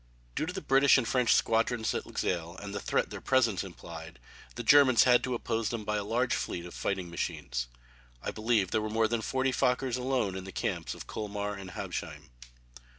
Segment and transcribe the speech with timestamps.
[0.33, 4.17] Due to the British and French squadrons at Luxeuil, and the threat their presence implied,
[4.55, 7.67] the Germans had to oppose them by a large fleet of fighting machines.
[8.19, 11.69] I believe there were more than forty Fokkers alone in the camps of Colmar and
[11.73, 12.31] Habsheim.